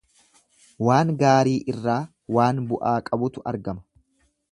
[0.85, 1.99] Waan gaarii irraa
[2.37, 3.85] waan bu'aa qabutu argama.